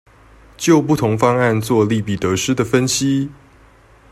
[0.57, 3.29] 就不同方案作利弊得失的分析